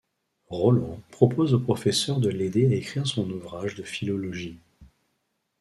Roland 0.49 0.99
propose 1.11 1.53
au 1.53 1.59
professeur 1.59 2.19
de 2.19 2.29
l'aider 2.29 2.65
à 2.65 2.75
écrire 2.75 3.05
son 3.05 3.29
ouvrage 3.29 3.75
de 3.75 3.83
philologie. 3.83 4.57